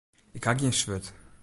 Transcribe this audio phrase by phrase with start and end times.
[0.37, 1.05] Ik ha gjin swurd.